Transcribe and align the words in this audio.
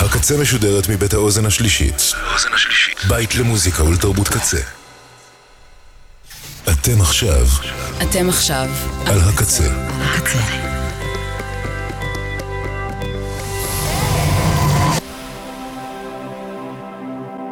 הקצה 0.00 0.36
משודרת 0.36 0.88
מבית 0.88 1.14
האוזן 1.14 1.46
השלישית. 1.46 2.12
בית 3.08 3.34
למוזיקה 3.34 3.84
ולתרבות 3.84 4.28
קצה. 4.28 4.60
אתם 6.72 7.00
עכשיו. 7.00 7.46
אתם 8.02 8.28
עכשיו. 8.28 8.68
על 9.06 9.20
הקצה. 9.20 9.64
הקצה. 10.00 10.38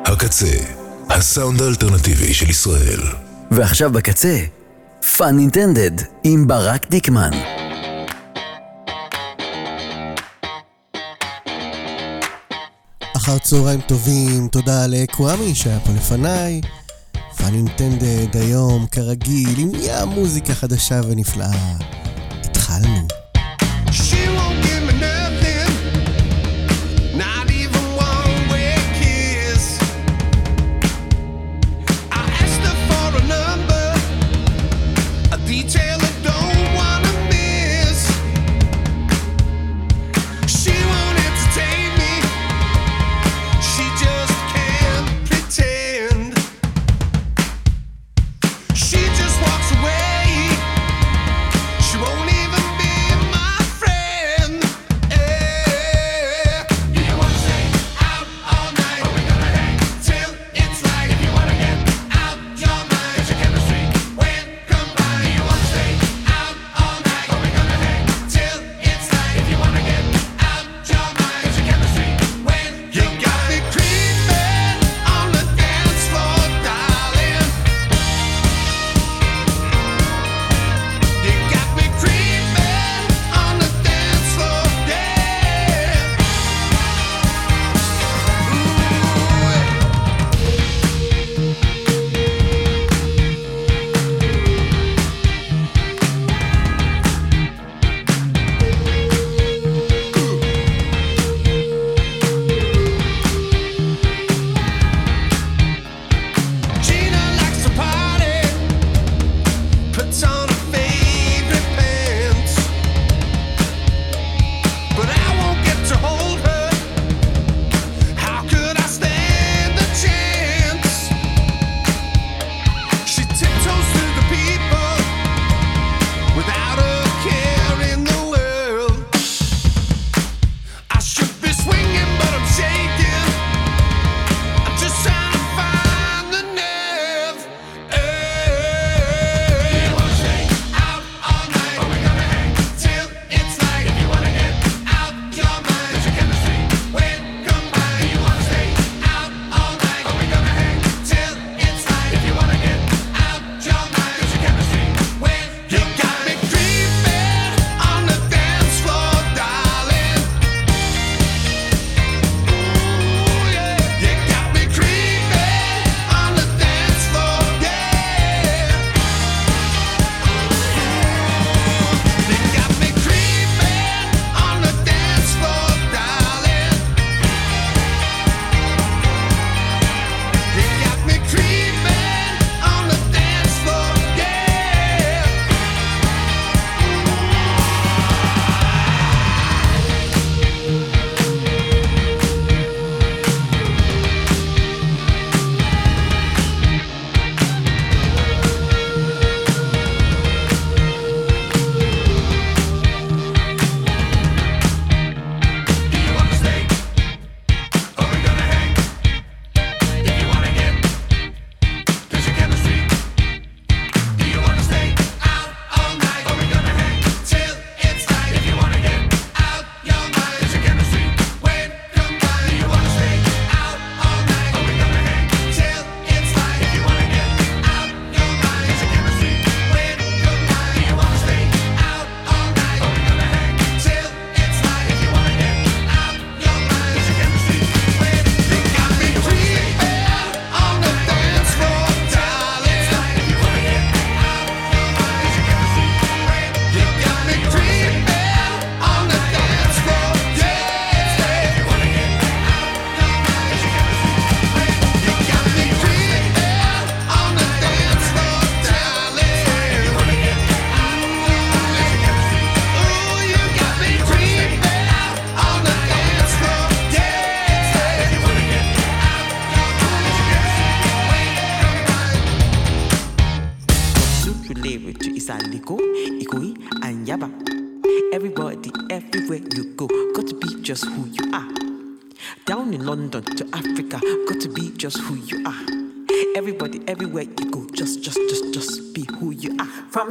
הקצה, 0.04 0.56
הסאונד 1.10 1.62
האלטרנטיבי 1.62 2.34
של 2.34 2.50
ישראל. 2.50 3.00
ועכשיו 3.50 3.92
בקצה, 3.92 4.38
Fun 5.16 5.38
Intended 5.38 5.90
עם 6.24 6.46
ברק 6.46 6.86
דיקמן. 6.90 7.61
אחר 13.22 13.38
צהריים 13.38 13.80
טובים, 13.80 14.48
תודה 14.48 14.86
לקוואמי 14.86 15.54
שהיה 15.54 15.80
פה 15.80 15.92
לפניי. 15.92 16.60
פאנינטנדד 17.36 18.36
היום, 18.36 18.86
כרגיל, 18.86 19.58
עם 19.58 19.70
יא 19.74 20.04
מוזיקה 20.04 20.54
חדשה 20.54 21.00
ונפלאה. 21.08 21.76
התחלנו. 22.44 23.21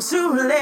too 0.01 0.33
late. 0.33 0.60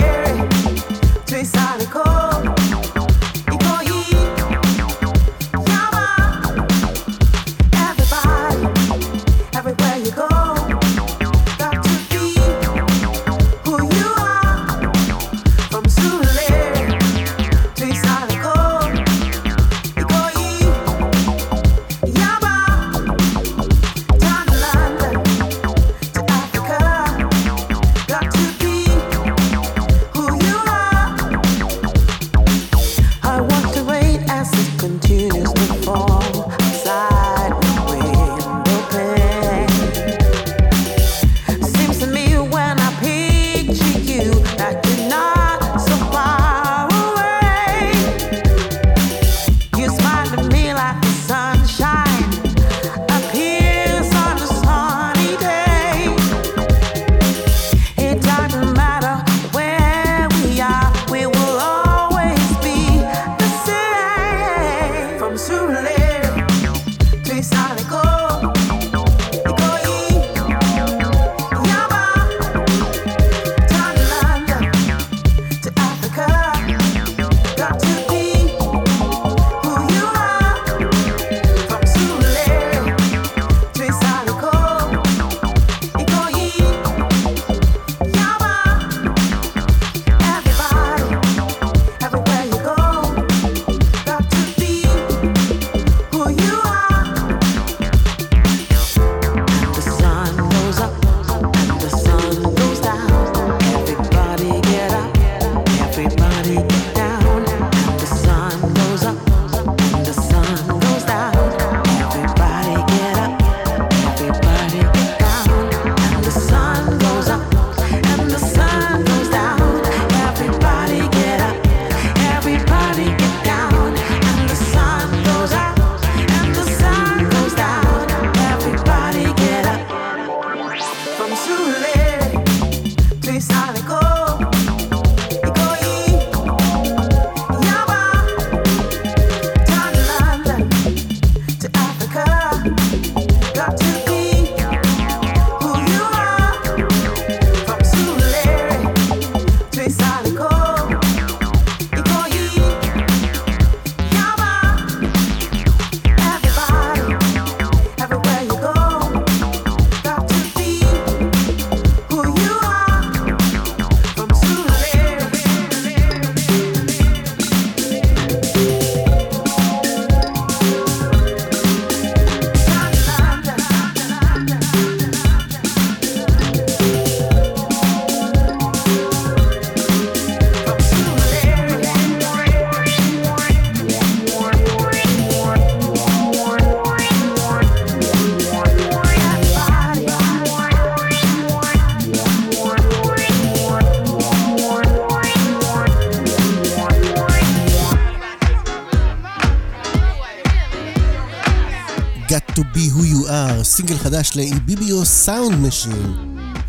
סינגל 203.80 203.98
חדש 203.98 204.32
ל 204.36 204.46
Ibibio 204.46 205.06
Sound 205.06 205.56
Machine, 205.56 206.16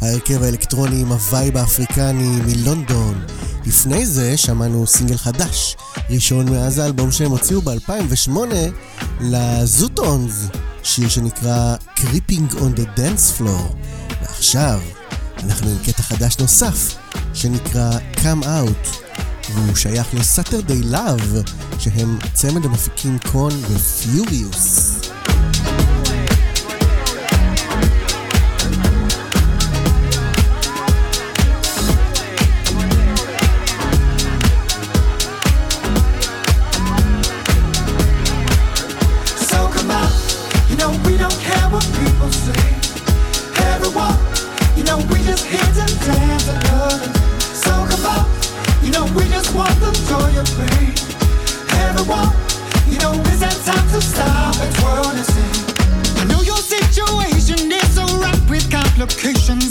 ההרכב 0.00 0.43
האלקטרוני 0.43 1.00
עם 1.00 1.12
ה 1.12 1.21
vibe 1.21 1.56
האפריקני 1.57 2.40
מלונדון. 2.47 3.25
לפני 3.67 4.07
זה 4.07 4.37
שמענו 4.37 4.87
סינגל 4.87 5.17
חדש, 5.17 5.76
ראשון 6.11 6.50
מאז 6.50 6.79
האלבום 6.79 7.12
שהם 7.12 7.31
הוציאו 7.31 7.62
ב-2008 7.62 8.31
ל 9.20 9.36
Zutons, 9.36 10.47
שיר 10.83 11.09
שנקרא 11.09 11.76
Creeping 11.97 12.55
on 12.55 12.79
the 12.79 12.99
Dance 12.99 13.40
Floor. 13.40 13.75
ועכשיו 14.23 14.81
אנחנו 15.43 15.71
עם 15.71 15.79
קטע 15.85 16.02
חדש 16.02 16.38
נוסף, 16.38 16.97
שנקרא 17.35 17.90
Come 18.14 18.45
Out, 18.45 19.11
והוא 19.55 19.76
שייך 19.76 20.14
ל 20.14 20.22
Saturday 20.22 20.82
Love, 20.82 21.42
שהם 21.79 22.19
צמד 22.35 22.64
המפיקים 22.64 23.19
Kon 23.32 23.52
ו 23.68 23.81
Fiorious. 23.81 24.89
complications. 59.00 59.69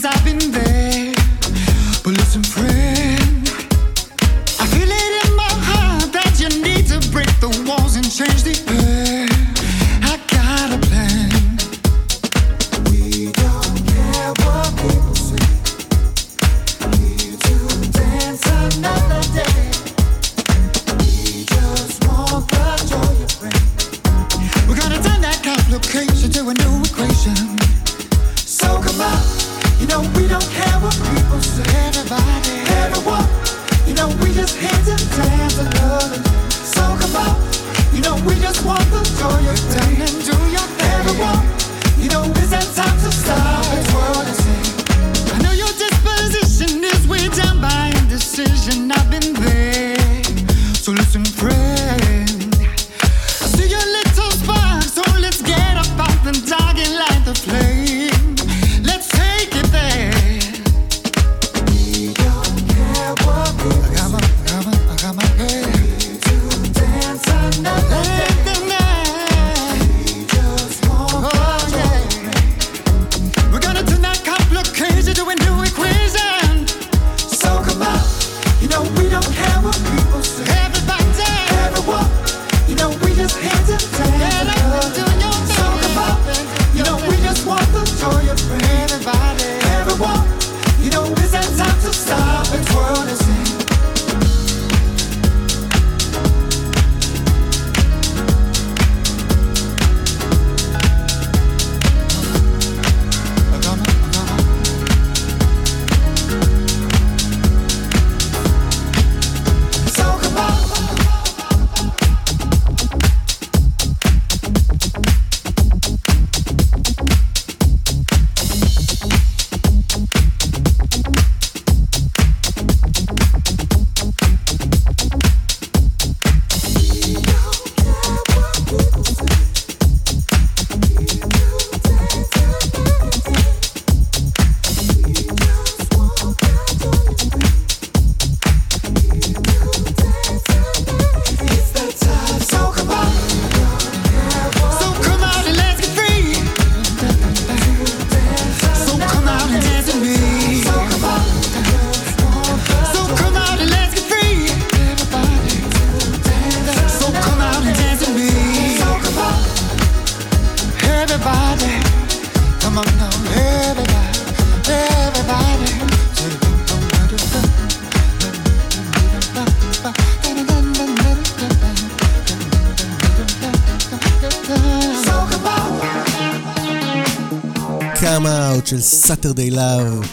Saturday 179.21 179.51
Love, 179.51 180.07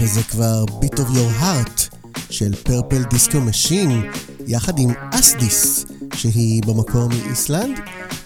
וזה 0.00 0.22
כבר 0.22 0.64
Beat 0.64 0.94
of 0.94 1.08
Your 1.16 1.42
Heart 1.42 1.96
של 2.30 2.54
Purple 2.54 3.02
Disco 3.10 3.40
Machine, 3.40 4.10
יחד 4.46 4.78
עם 4.78 4.90
Ásdís, 5.10 5.84
שהיא 6.14 6.62
במקור 6.66 7.08
מאיסלנד, 7.08 7.78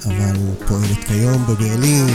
אבל 0.07 0.37
פועלת 0.69 1.05
כיום 1.07 1.47
בברלין. 1.47 2.09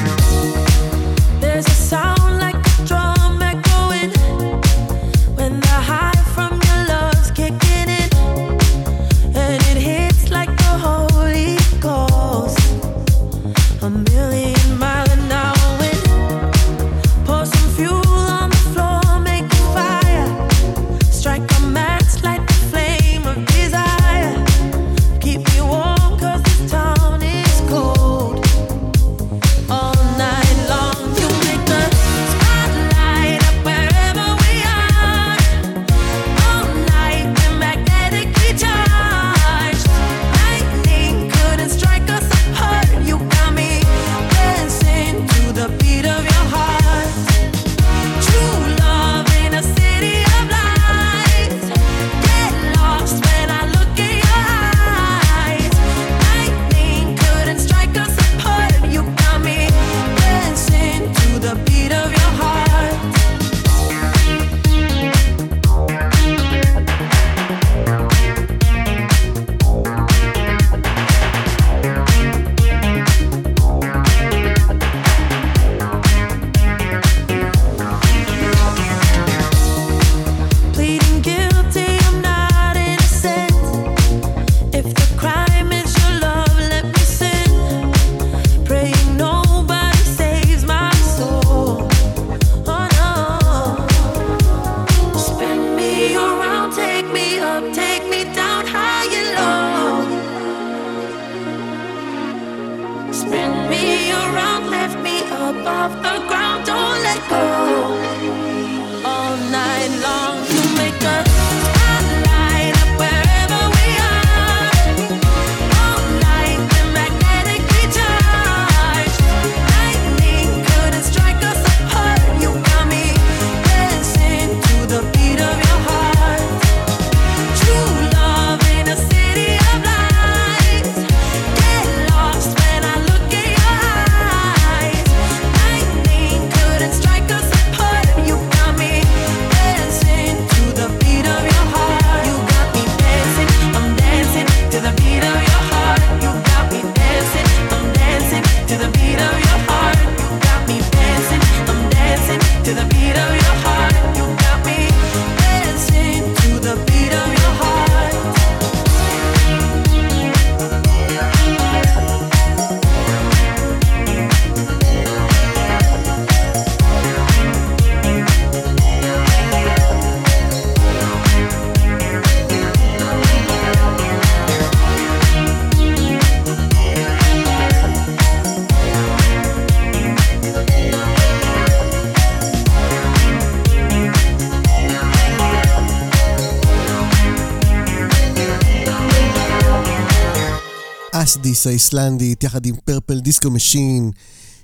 הפרוגרס 191.64 191.68
האיסלנדית, 191.68 192.44
יחד 192.44 192.66
עם 192.66 192.76
Purple 192.86 193.20
Disco 193.20 193.52
Machine, 193.52 194.12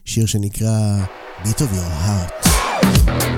שיר 0.05 0.25
שנקרא 0.25 1.03
Beat 1.43 1.57
of 1.57 1.75
Your 1.75 2.05
Heart. 2.05 2.49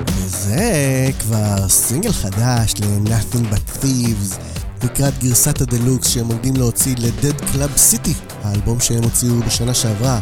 וזה 0.06 1.10
כבר 1.20 1.68
סינגל 1.68 2.12
חדש 2.12 2.74
ל-Nothing 2.80 3.54
But 3.54 3.82
Thieves, 3.82 4.36
לקראת 4.84 5.18
גרסת 5.18 5.60
הדלוקס 5.60 6.08
שהם 6.08 6.28
עומדים 6.28 6.56
להוציא 6.56 6.94
ל-Dead 6.98 7.40
Club 7.40 7.78
City, 7.92 8.14
האלבום 8.42 8.80
שהם 8.80 9.02
הוציאו 9.02 9.40
בשנה 9.46 9.74
שעברה. 9.74 10.20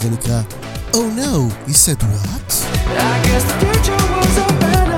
זה 0.00 0.10
נקרא 0.10 0.42
Oh 0.92 0.96
No, 0.96 1.50
he 1.68 1.72
said 1.72 2.02
what? 2.02 2.50
I 2.86 3.16
guess 3.26 3.44
the 3.50 3.56
future 3.60 4.02
was 4.16 4.36
a 4.38 4.48
better 4.60 4.93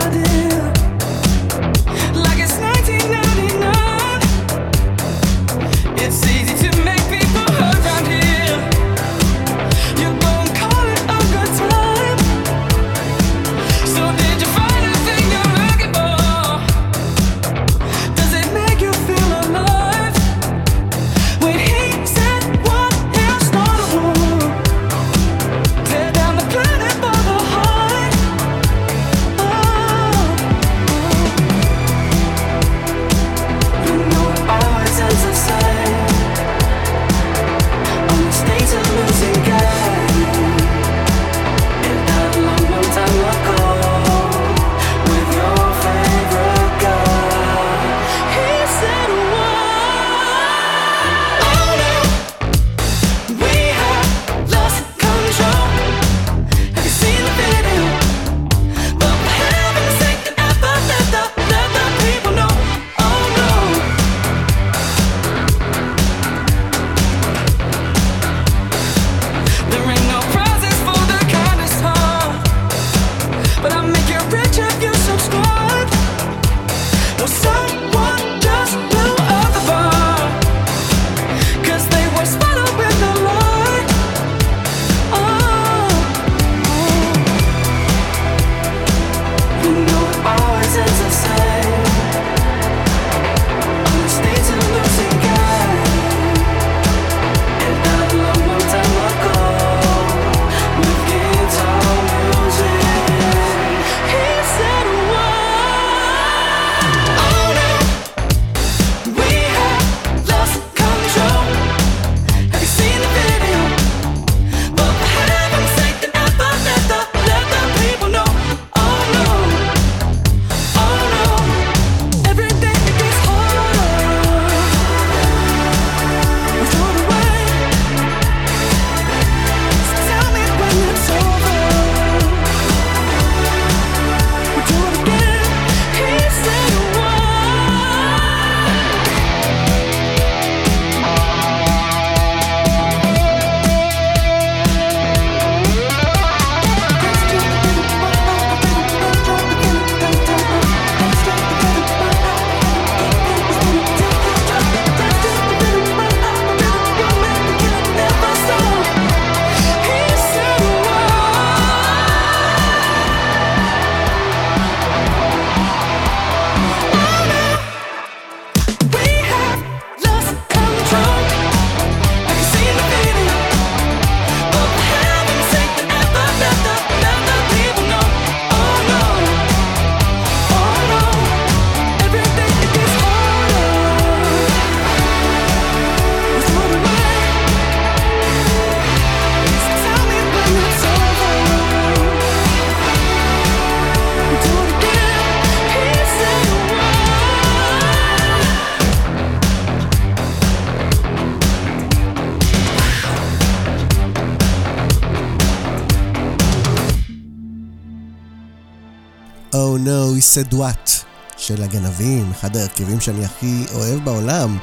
נעשה 210.37 210.51
דואט 210.51 210.91
של 211.37 211.63
הגנבים, 211.63 212.31
אחד 212.31 212.57
ההרכבים 212.57 213.01
שאני 213.01 213.25
הכי 213.25 213.65
אוהב 213.75 214.05
בעולם, 214.05 214.59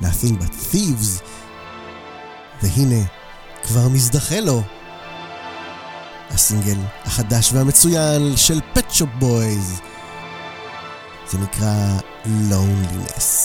Nothing 0.00 0.42
but 0.42 0.72
Thieves. 0.72 1.22
והנה, 2.62 3.04
כבר 3.62 3.88
מזדחה 3.88 4.40
לו. 4.40 4.62
הסינגל 6.30 6.76
החדש 7.04 7.52
והמצוין 7.52 8.36
של 8.36 8.60
פט 8.72 8.90
שופ 8.90 9.08
בויז. 9.18 9.80
זה 11.30 11.38
נקרא 11.38 11.98
Loneliness. 12.24 13.43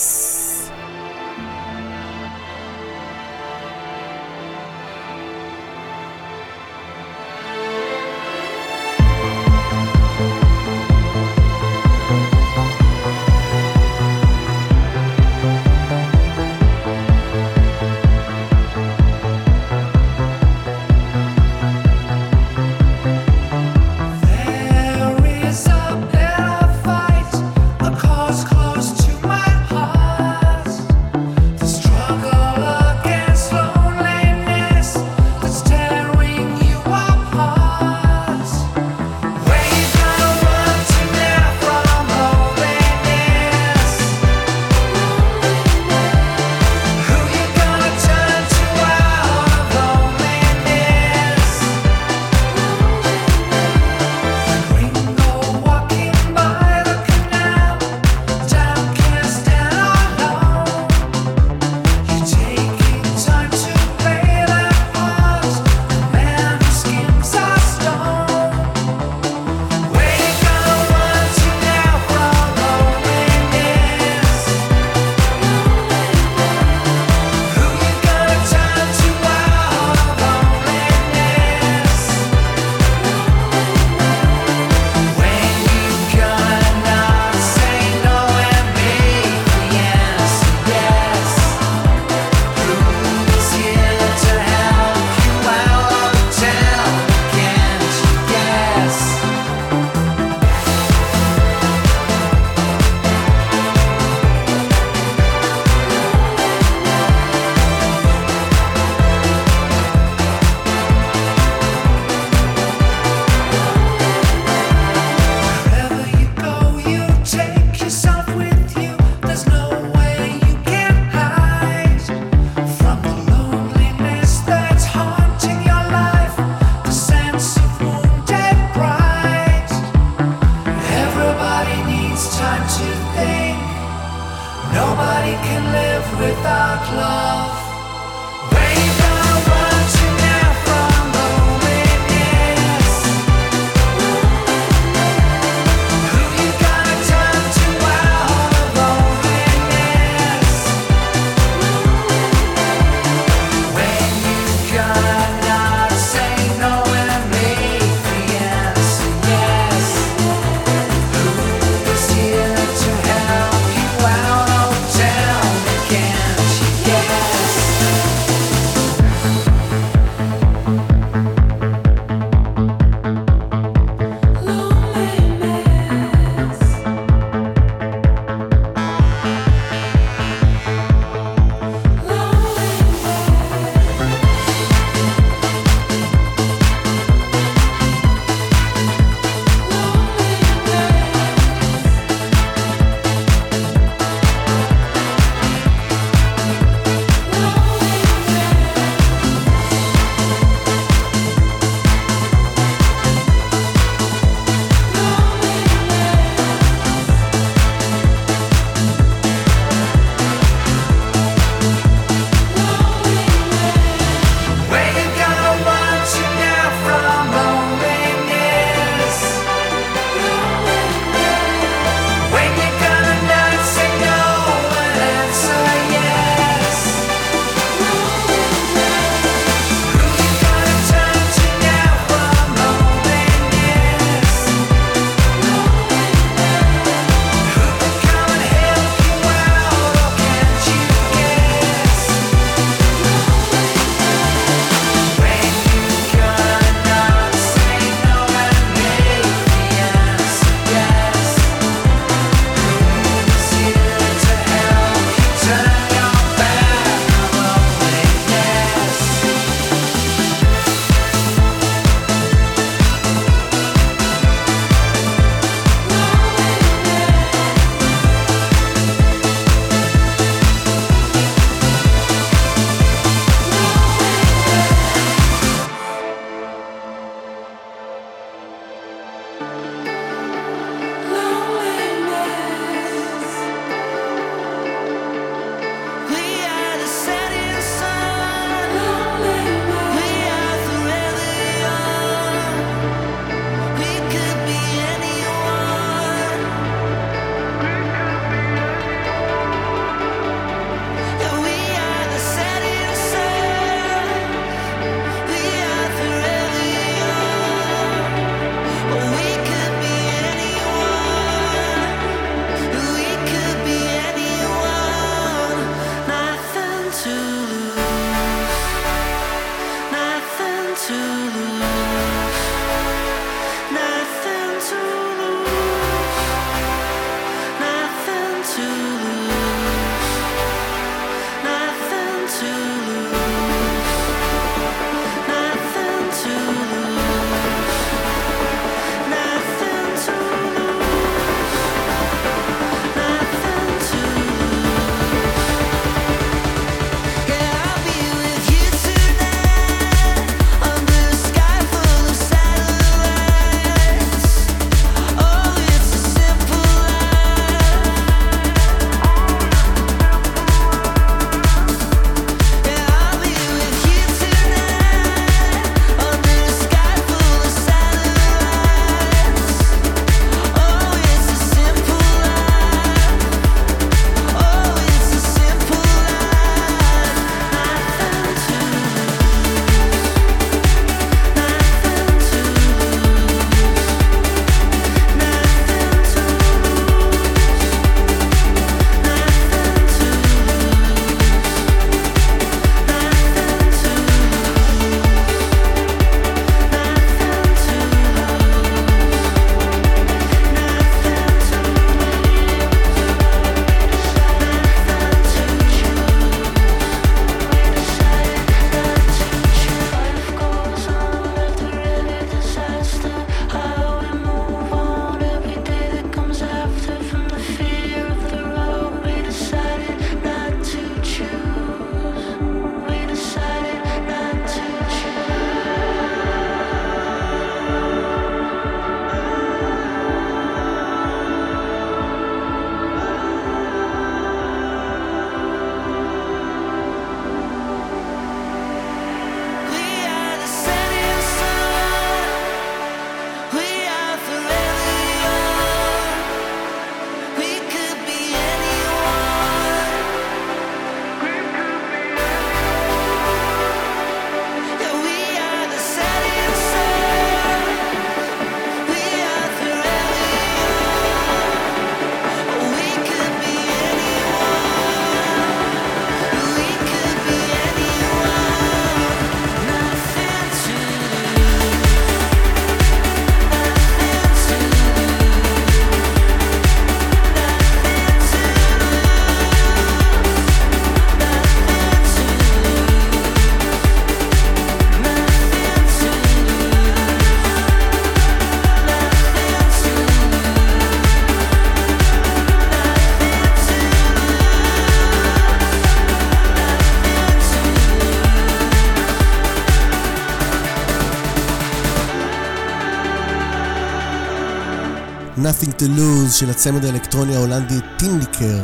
Nothing 505.60 505.82
to 505.82 505.86
Lose 505.86 506.34
של 506.34 506.50
הצמד 506.50 506.86
האלקטרוני 506.86 507.36
ההולנדי 507.36 507.80
Tinlicker, 507.98 508.64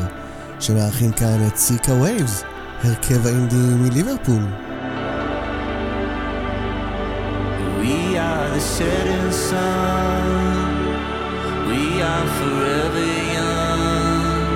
שמארחים 0.60 1.12
כאן 1.12 1.48
את 1.48 1.58
Circa 1.58 1.94
Waves, 1.94 2.44
הרכב 2.84 3.28
האינדי 3.28 3.56
מליברפול. 3.56 4.44
We 7.82 8.18
are 8.18 8.48
the 8.56 8.62
setting 8.78 9.32
sun, 9.50 10.68
we 11.70 12.02
are 12.12 12.28
forever 12.40 13.08
young, 13.38 14.48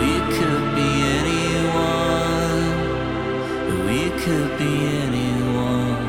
we 0.00 0.14
could 0.34 0.64
be 0.76 0.90
anyone, 1.20 2.68
we 3.86 4.00
could 4.22 4.50
be 4.58 4.72
anyone. 5.06 6.04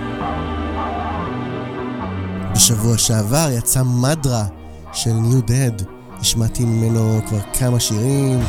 בשבוע 2.53 2.97
שעבר 2.97 3.47
יצא 3.51 3.83
מדרה 3.83 4.45
של 5.03 5.13
ניו 5.13 5.41
דד. 5.41 5.71
השמעתי 6.19 6.65
ממנו 6.65 7.21
כבר 7.27 7.39
כמה 7.59 7.79
שירים, 7.79 8.39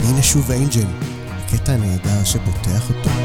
והנה 0.00 0.22
שוב 0.22 0.50
אינג'ל, 0.50 0.86
הקטע 1.30 1.72
הנהדר 1.72 2.24
שפותח 2.24 2.88
אותו. 2.90 3.15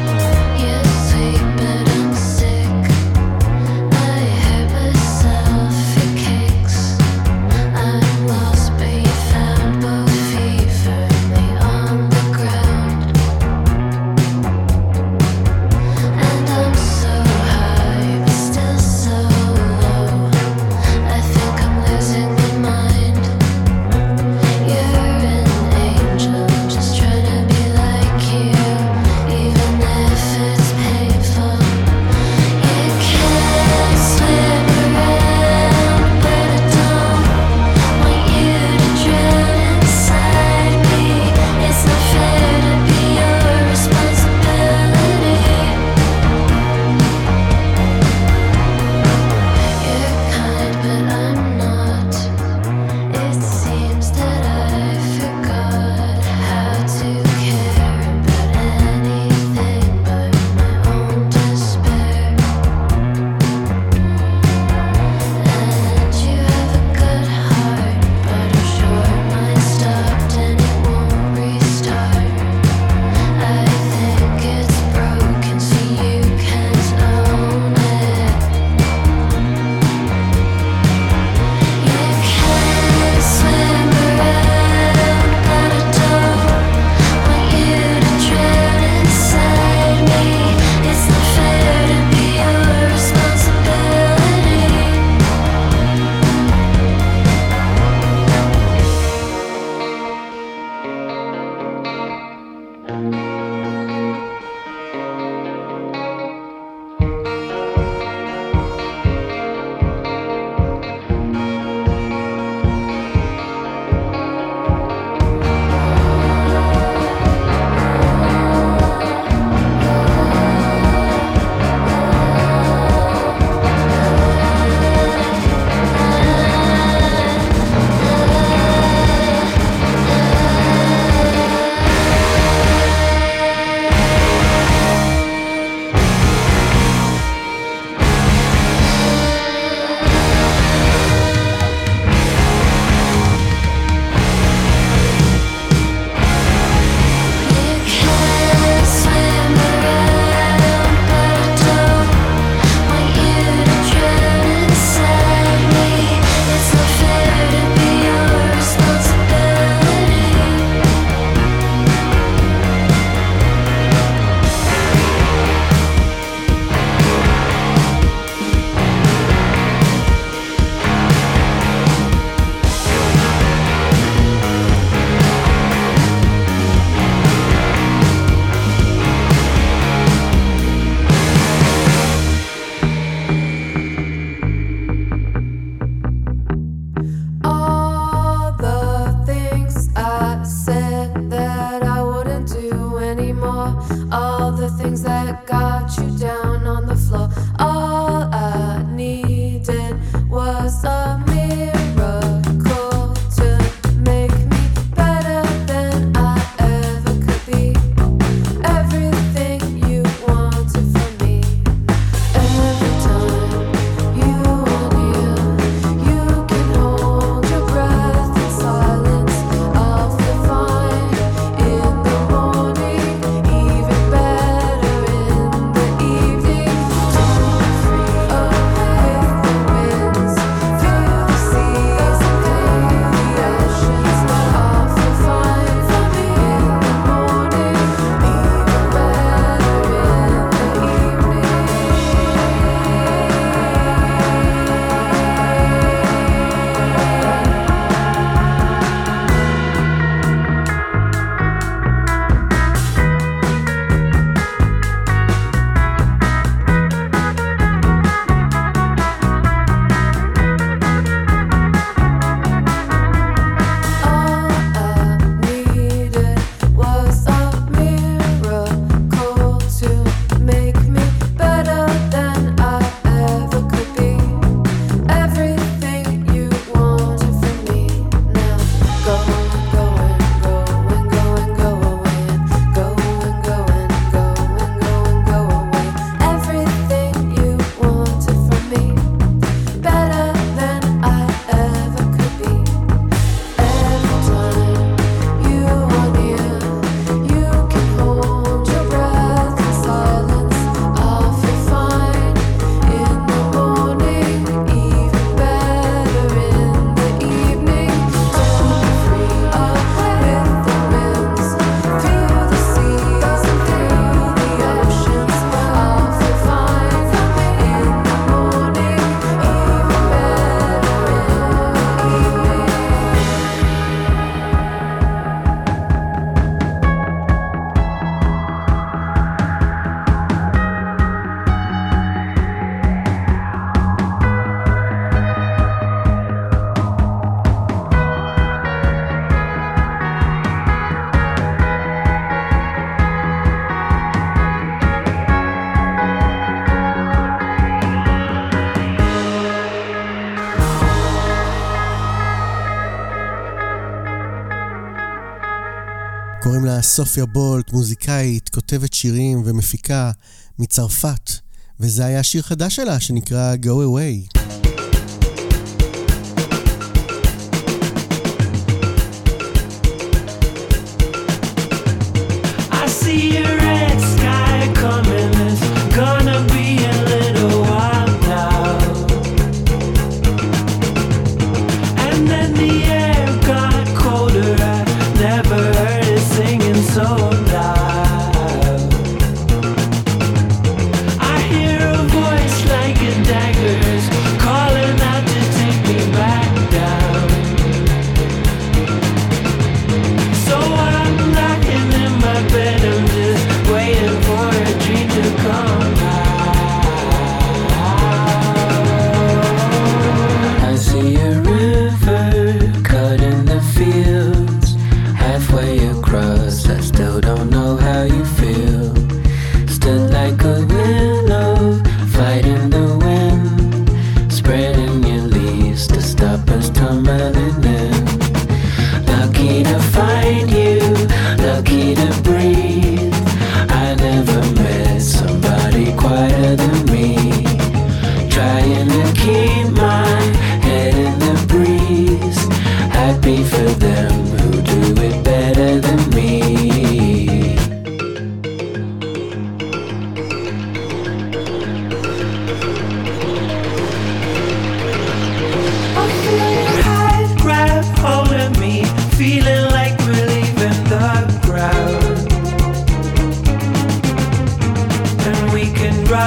קוראים 356.44 356.66
לה 356.66 356.82
סופיה 356.82 357.26
בולט, 357.26 357.72
מוזיקאית, 357.74 358.50
כותבת 358.50 358.94
שירים 358.94 359.42
ומפיקה 359.46 360.12
מצרפת, 360.60 361.32
וזה 361.80 362.06
היה 362.06 362.24
שיר 362.24 362.42
חדש 362.42 362.76
שלה 362.76 363.00
שנקרא 363.00 363.56
Go 363.56 363.68
Away. 363.68 364.41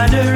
Under. 0.05 0.34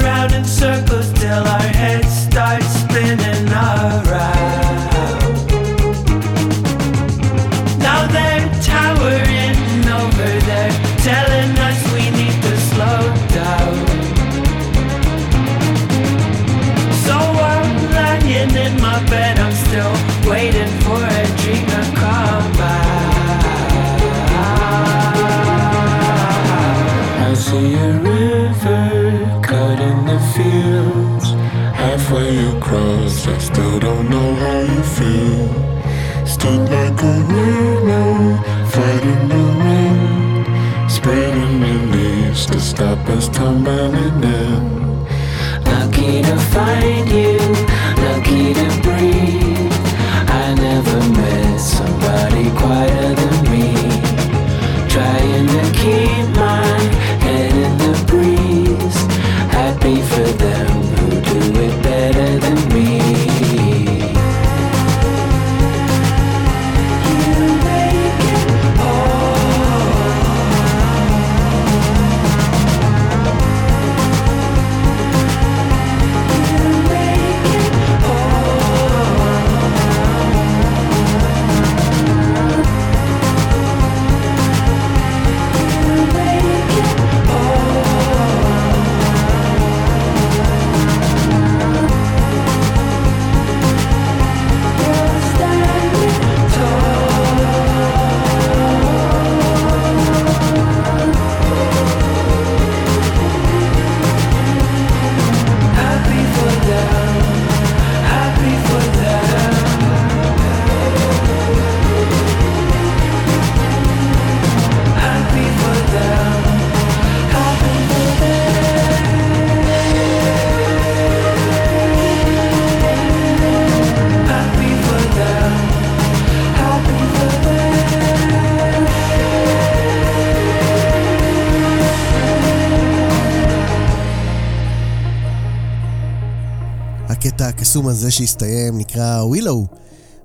הפרסום 137.69 137.89
הזה 137.89 138.11
שהסתיים 138.11 138.79
נקרא 138.79 139.23
ווילאו, 139.23 139.67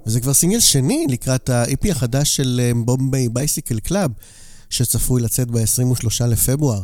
וזה 0.06 0.20
כבר 0.20 0.34
סינגל 0.34 0.60
שני 0.60 1.06
לקראת 1.10 1.50
ה-EP 1.50 1.92
החדש 1.92 2.36
של 2.36 2.72
Bombay 2.76 3.30
Bicycle 3.30 3.80
Club, 3.80 4.12
שצפוי 4.70 5.22
לצאת 5.22 5.52
ב-23 5.52 6.26
לפברואר. 6.28 6.82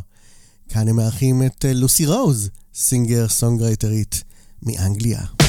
כאן 0.68 0.88
הם 0.88 0.96
מארחים 0.96 1.42
את 1.42 1.64
Lucy 1.74 2.06
Rose, 2.06 2.50
singer 2.74 3.28
songwriterית 3.28 4.22
מאנגליה. 4.62 5.39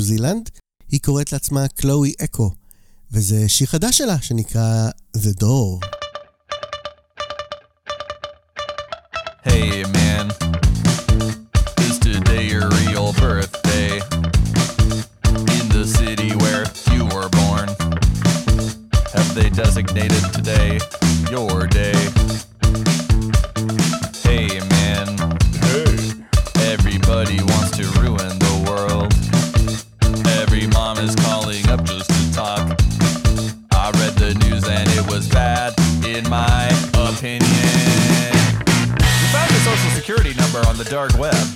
זילנד. 0.00 0.50
היא 0.90 1.00
קוראת 1.00 1.32
לעצמה 1.32 1.68
קלואי 1.68 2.12
אקו, 2.24 2.50
וזה 3.12 3.48
שיר 3.48 3.66
חדש 3.66 3.98
שלה 3.98 4.22
שנקרא 4.22 4.88
The 5.16 5.42
Door. 5.42 5.86
Hey 9.44 9.84
man, 9.96 10.26
is 11.86 11.96
today 12.08 12.44
your 12.52 12.68
real 12.80 13.08
birthday? 13.24 13.92
In 15.56 15.64
the 15.76 15.84
city 15.98 16.30
where 16.42 16.64
you 16.92 17.02
were 17.14 17.28
born, 17.40 17.68
have 19.14 19.30
they 19.38 19.48
designated 19.62 20.24
today 20.36 20.70
your 21.34 21.66
day? 21.80 21.98
Dark 40.91 41.17
web. 41.17 41.47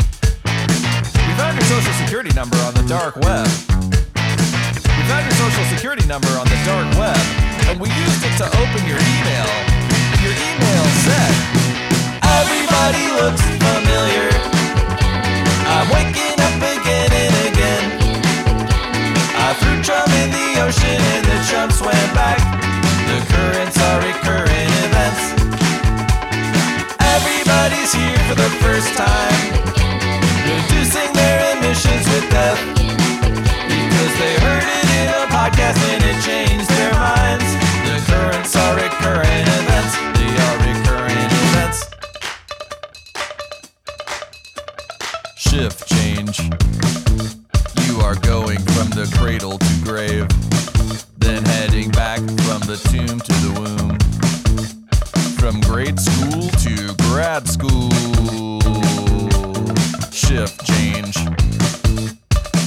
We 0.47 1.33
found 1.35 1.59
your 1.59 1.67
social 1.67 1.91
security 1.99 2.31
number 2.39 2.55
on 2.63 2.73
the 2.73 2.85
dark 2.87 3.17
web. 3.17 3.43
We 4.15 5.03
found 5.11 5.27
your 5.27 5.35
social 5.35 5.65
security 5.75 6.07
number 6.07 6.31
on 6.39 6.47
the 6.47 6.55
dark 6.63 6.87
web, 6.95 7.19
and 7.67 7.75
we 7.75 7.91
used 7.91 8.23
it 8.23 8.31
to 8.39 8.47
open 8.47 8.81
your 8.87 8.95
email. 8.95 9.49
Your 10.23 10.31
email 10.39 10.85
said, 11.03 11.35
Everybody 12.23 13.11
looks 13.19 13.43
familiar. 13.59 14.31
I'm 15.67 15.87
waking 15.91 16.39
up 16.39 16.55
again 16.71 17.11
and 17.11 17.35
again. 17.51 17.83
I 19.35 19.51
threw 19.59 19.83
chum 19.83 20.07
in 20.15 20.31
the 20.31 20.63
ocean 20.63 21.01
and 21.11 21.25
the 21.27 21.43
chum 21.51 21.71
swam 21.71 22.07
back. 22.15 22.39
The 23.11 23.19
currents 23.35 23.77
are 23.83 23.99
recurrent 23.99 24.54
Everybody's 27.85 28.17
here 28.17 28.27
for 28.27 28.35
the 28.35 28.49
first 28.65 28.97
time, 28.97 29.61
reducing 30.41 31.13
their 31.13 31.55
emissions 31.55 32.07
with 32.07 32.29
death. 32.31 32.59
Because 33.69 34.13
they 34.17 34.33
heard 34.41 34.65
it 34.65 34.89
in 34.89 35.07
a 35.13 35.27
podcast 35.29 35.77
and 35.93 36.03
it 36.03 36.17
changed 36.23 36.67
their 36.69 36.93
minds. 36.93 37.45
The 37.85 38.01
currents 38.09 38.55
are 38.55 38.75
recurrent 38.75 39.47
events. 39.59 39.93
They 40.17 40.33
are 40.45 40.57
recurrent 40.65 41.31
events. 41.45 41.79
Shift 45.37 45.87
change. 45.87 46.39
You 47.85 48.01
are 48.01 48.15
going 48.15 48.61
from 48.73 48.89
the 48.89 49.05
cradle 49.19 49.59
to 49.59 49.73
grave, 49.83 50.27
then 51.19 51.45
heading 51.45 51.91
back 51.91 52.19
from 52.19 52.61
the 52.65 52.77
tomb 52.89 53.19
to 53.19 53.33
the 53.45 53.51
womb. 53.61 53.99
From 55.37 55.61
grade 55.61 55.99
school 55.99 56.49
to 56.49 57.04
grad 57.15 57.47
school. 57.47 57.89
Shift 60.11 60.65
change. 60.65 61.15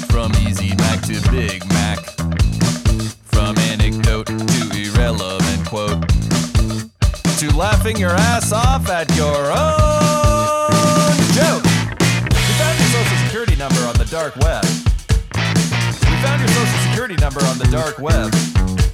From 0.08 0.32
Easy 0.46 0.74
Mac 0.76 1.02
to 1.02 1.20
Big 1.30 1.68
Mac. 1.68 1.98
From 3.24 3.58
anecdote 3.58 4.26
to 4.26 4.70
irrelevant 4.72 5.68
quote. 5.68 6.00
To 7.40 7.54
laughing 7.54 7.98
your 7.98 8.12
ass 8.12 8.50
off 8.50 8.88
at 8.88 9.14
your 9.16 9.52
own 9.52 11.12
joke. 11.36 11.64
We 12.32 12.52
found 12.56 12.78
your 12.78 12.88
social 12.88 13.18
security 13.26 13.56
number 13.56 13.82
on 13.84 13.96
the 13.96 14.08
dark 14.10 14.34
web. 14.36 14.64
We 16.08 16.16
found 16.24 16.40
your 16.40 16.48
social 16.48 16.78
security 16.88 17.16
number 17.16 17.44
on 17.44 17.58
the 17.58 17.68
dark 17.70 17.98
web. 17.98 18.87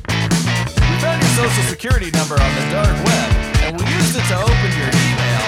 Found 1.04 1.20
your 1.20 1.36
social 1.36 1.64
security 1.68 2.10
number 2.16 2.32
on 2.32 2.52
the 2.56 2.64
dark 2.72 2.96
web, 3.04 3.28
and 3.68 3.76
we 3.76 3.84
used 3.92 4.16
it 4.16 4.24
to 4.24 4.36
open 4.40 4.70
your 4.72 4.88
email. 4.88 5.44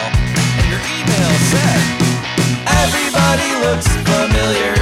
And 0.60 0.66
your 0.68 0.82
email 0.84 1.32
said, 1.48 1.80
Everybody 2.84 3.48
looks 3.64 3.88
familiar. 4.04 4.76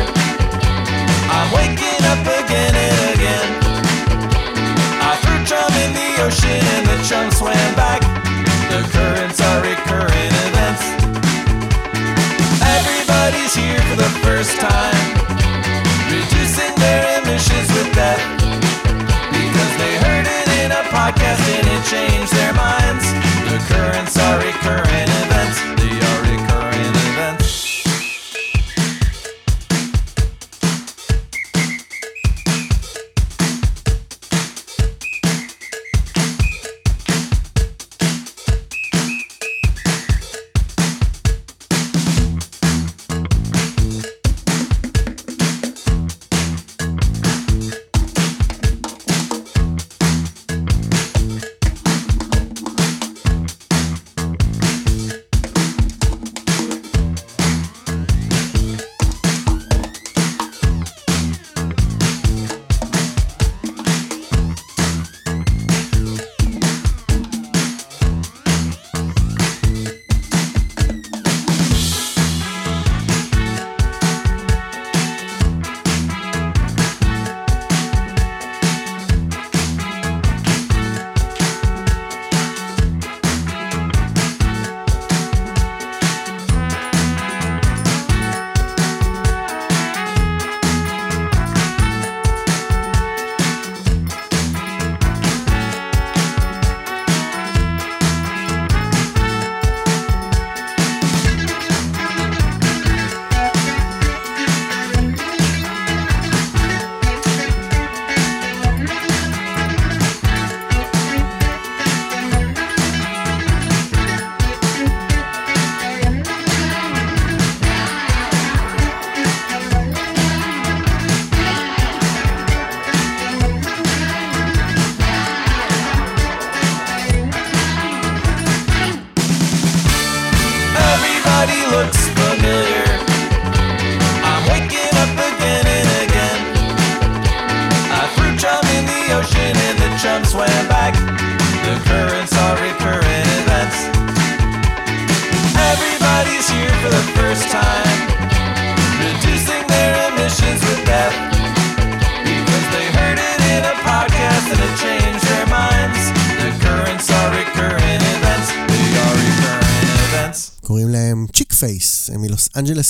I'm 1.31 1.49
waking 1.55 2.03
up 2.11 2.27
again 2.27 2.75
and 2.75 2.99
again. 3.15 3.51
I 4.99 5.15
threw 5.23 5.39
chum 5.47 5.71
in 5.87 5.95
the 5.95 6.11
ocean 6.27 6.59
and 6.59 6.85
the 6.91 6.99
chum 7.07 7.31
swam 7.31 7.71
back. 7.79 8.03
The 8.75 8.83
currents 8.91 9.39
are 9.47 9.63
recurrent 9.63 10.35
events. 10.43 10.83
Everybody's 12.67 13.55
here 13.55 13.79
for 13.95 13.97
the 14.03 14.11
first 14.27 14.59
time, 14.59 15.07
reducing 16.11 16.75
their 16.83 17.23
emissions 17.23 17.84
Didn't 21.37 21.85
change 21.85 22.31
their 22.31 22.55
minds. 22.55 23.05
The 23.51 23.59
currents 23.69 24.17
are 24.19 24.39
recurrent 24.39 25.11
events. 25.11 25.74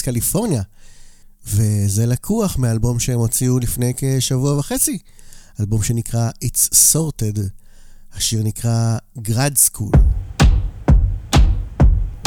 קליפורניה. 0.04 0.62
וזה 1.46 2.06
לקוח 2.06 2.56
מאלבום 2.56 3.00
שהם 3.00 3.18
הוציאו 3.18 3.58
לפני 3.58 3.92
כשבוע 3.96 4.58
וחצי, 4.58 4.98
אלבום 5.60 5.82
שנקרא 5.82 6.30
It's 6.44 6.74
Sorted, 6.92 7.40
השיר 8.16 8.42
נקרא 8.42 8.96
Grad 9.18 9.70
School. 9.70 9.96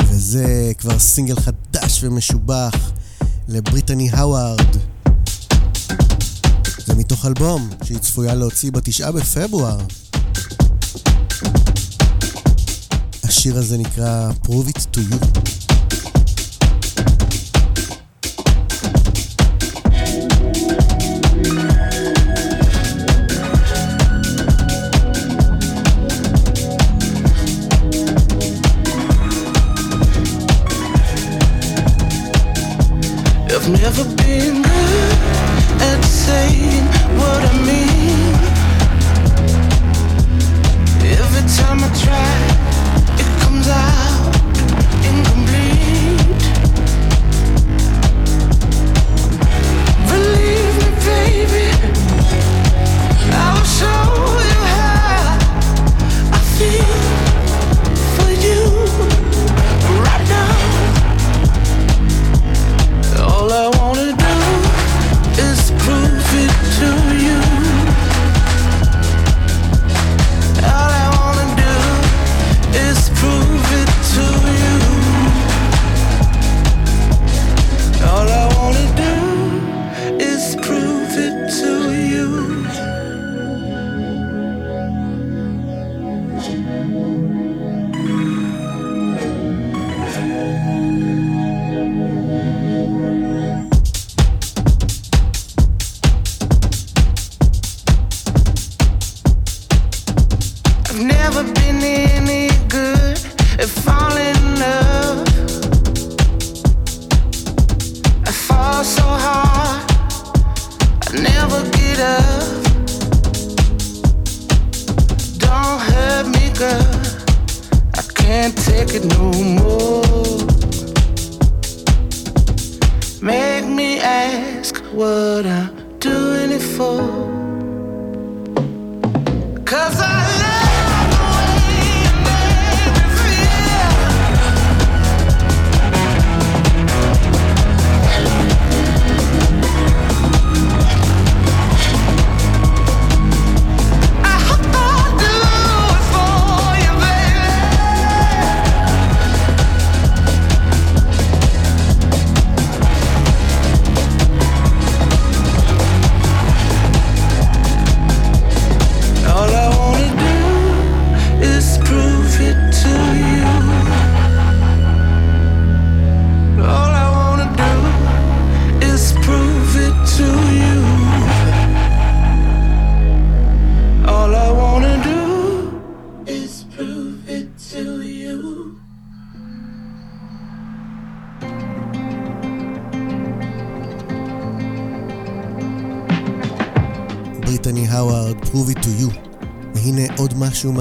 וזה 0.09 0.71
כבר 0.78 0.99
סינגל 0.99 1.36
חדש 1.39 2.03
ומשובח 2.03 2.91
לבריטני 3.47 4.09
האווארד. 4.09 4.75
זה 6.86 6.95
מתוך 6.95 7.25
אלבום 7.25 7.69
שהיא 7.84 7.97
צפויה 7.97 8.36
להוציא 8.36 8.71
בתשעה 8.71 9.11
בפברואר. 9.11 9.80
השיר 13.23 13.57
הזה 13.57 13.78
נקרא 13.78 14.32
Prove 14.43 14.69
It 14.69 14.80
To 14.93 15.13
You. 15.13 15.56
never 33.89 34.16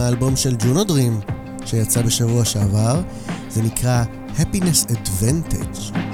האלבום 0.06 0.36
של 0.36 0.56
ג'ונו 0.56 0.84
דרים 0.84 1.20
שיצא 1.64 2.02
בשבוע 2.02 2.44
שעבר, 2.44 3.00
זה 3.48 3.62
נקרא 3.62 4.04
Happiness 4.36 4.90
Advantage. 4.90 6.05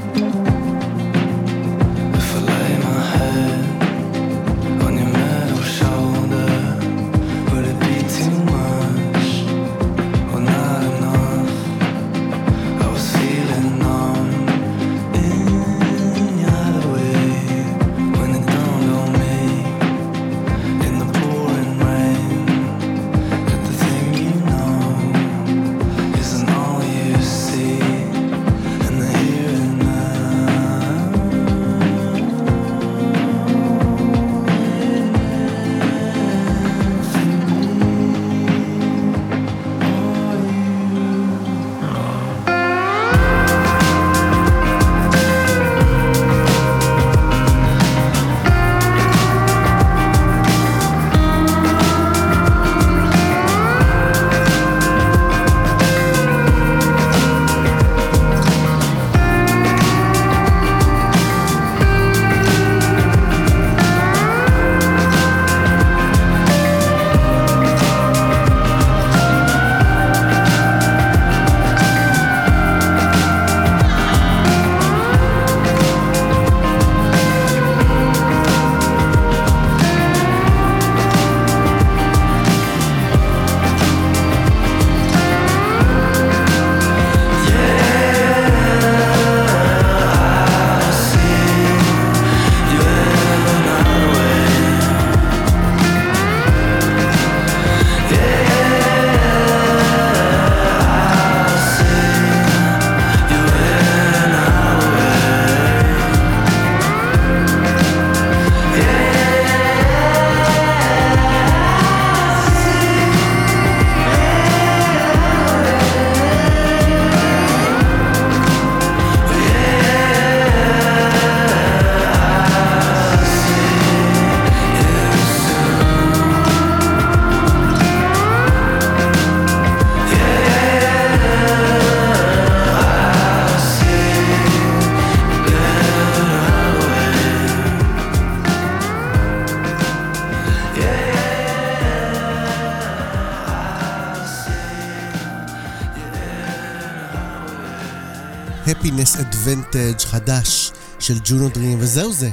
Advantage 149.43 150.07
חדש 150.07 150.72
של 150.99 151.18
Juno 151.24 151.49
Dream, 151.49 151.78
וזהו 151.80 152.12
זה. 152.12 152.30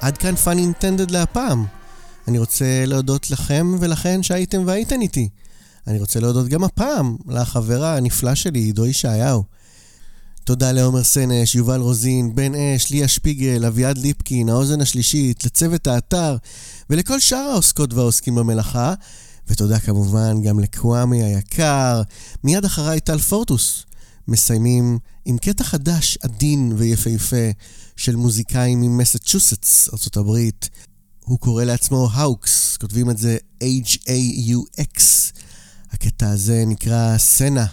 עד 0.00 0.18
כאן 0.18 0.36
Fun 0.36 0.58
Intended 0.58 1.10
להפעם. 1.10 1.66
אני 2.28 2.38
רוצה 2.38 2.84
להודות 2.86 3.30
לכם 3.30 3.76
ולכן 3.80 4.22
שהייתם 4.22 4.62
והייתן 4.66 5.00
איתי. 5.00 5.28
אני 5.86 5.98
רוצה 5.98 6.20
להודות 6.20 6.48
גם 6.48 6.64
הפעם 6.64 7.16
לחבר 7.28 7.96
הנפלא 7.96 8.34
שלי, 8.34 8.58
עידו 8.58 8.86
ישעיהו. 8.86 9.44
תודה 10.44 10.72
לעומר 10.72 11.04
סנש, 11.04 11.54
יובל 11.54 11.80
רוזין, 11.80 12.34
בן 12.34 12.52
אש, 12.54 12.90
ליה 12.90 13.08
שפיגל, 13.08 13.64
אביעד 13.64 13.98
ליפקין, 13.98 14.48
האוזן 14.48 14.80
השלישית, 14.80 15.44
לצוות 15.44 15.86
האתר 15.86 16.36
ולכל 16.90 17.20
שאר 17.20 17.48
העוסקות 17.52 17.94
והעוסקים 17.94 18.34
במלאכה. 18.34 18.94
ותודה 19.48 19.78
כמובן 19.78 20.42
גם 20.42 20.58
לקוואמי 20.60 21.22
היקר. 21.24 22.02
מיד 22.44 22.64
אחריי 22.64 23.00
טל 23.00 23.18
פורטוס. 23.18 23.84
מסיימים 24.28 24.98
עם 25.24 25.38
קטע 25.38 25.64
חדש, 25.64 26.18
עדין 26.22 26.72
ויפהפה, 26.76 27.50
של 27.96 28.16
מוזיקאים 28.16 28.80
ממסצ'וסטס, 28.80 29.88
ארה"ב. 30.16 30.38
הוא 31.24 31.38
קורא 31.38 31.64
לעצמו 31.64 32.08
האוקס, 32.12 32.76
כותבים 32.76 33.10
את 33.10 33.18
זה 33.18 33.36
H-A-U-X. 33.62 35.02
הקטע 35.90 36.30
הזה 36.30 36.64
נקרא 36.66 37.18
סנה. 37.18 37.66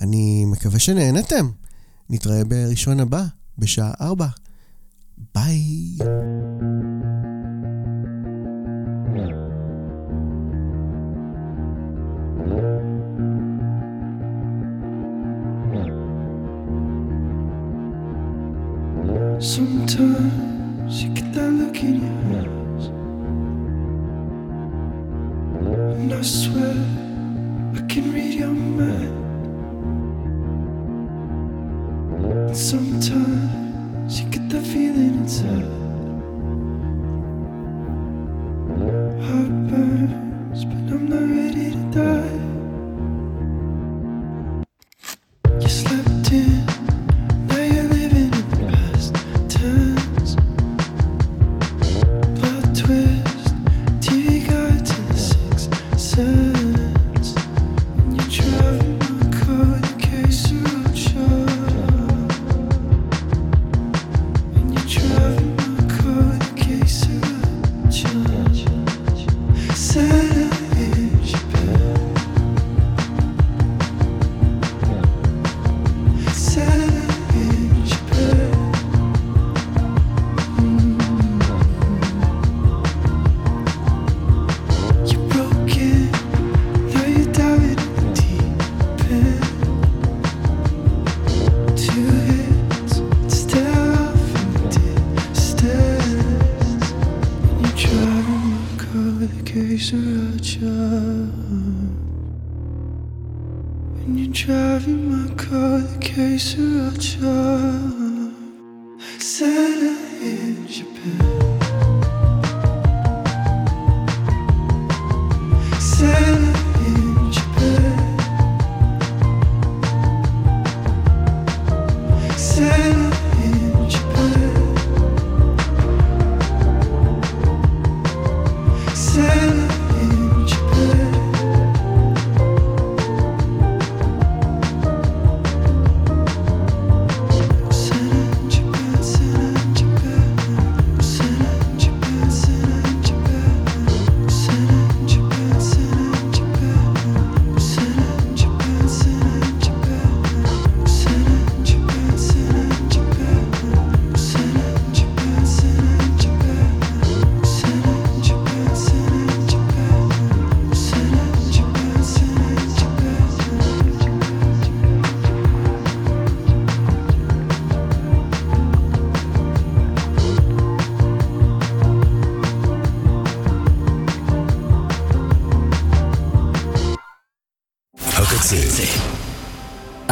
אני 0.00 0.44
מקווה 0.44 0.78
שנהנתם. 0.78 1.50
נתראה 2.10 2.44
בראשון 2.44 3.00
הבא, 3.00 3.24
בשעה 3.58 3.92
ארבע. 4.00 4.26
ביי. 5.34 5.96
Sometimes 19.40 21.02
you 21.02 21.10
get 21.10 21.32
that 21.32 21.50
look 21.50 21.82
in 21.82 22.00
your 22.00 22.12
eyes, 22.38 22.86
and 25.96 26.12
I 26.12 26.22
swear 26.22 26.74
I 27.74 27.80
can 27.88 28.12
read 28.12 28.34
your 28.34 28.48
mind. 28.48 29.18
And 32.48 32.56
sometimes 32.56 34.20
you 34.20 34.28
get 34.30 34.48
that 34.50 34.64
feeling 34.64 35.14
inside. 35.22 35.70
Heart 39.26 39.52
burns, 39.68 40.64
but 40.64 40.92
I'm 40.92 41.06
not 41.08 41.26
ready 41.36 41.70
to 41.72 41.82
die. 41.90 42.51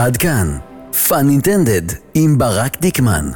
עד 0.05 0.17
כאן, 0.17 0.59
פאן 1.09 1.29
אינטנדד 1.29 1.83
עם 2.15 2.39
ברק 2.39 2.81
דיקמן. 2.81 3.31